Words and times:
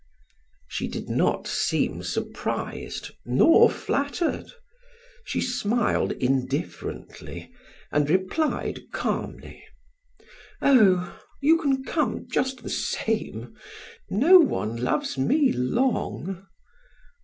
She 0.67 0.87
did 0.87 1.09
not 1.11 1.45
seem 1.47 2.01
surprised, 2.01 3.11
nor 3.23 3.69
flattered; 3.69 4.51
she 5.25 5.39
smiled 5.39 6.11
indifferently 6.13 7.53
and 7.91 8.09
replied 8.09 8.79
calmly: 8.91 9.63
"Oh, 10.59 11.21
you 11.39 11.59
can 11.61 11.83
come 11.83 12.25
just 12.27 12.63
the 12.63 12.69
same; 12.71 13.55
no 14.09 14.39
one 14.39 14.75
loves 14.75 15.19
me 15.19 15.51
long." 15.51 16.47